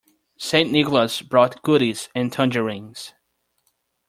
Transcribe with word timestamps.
St. 0.39 0.71
Nicholas 0.71 1.21
brought 1.21 1.61
goodies 1.61 2.09
and 2.15 2.33
tangerines. 2.33 3.13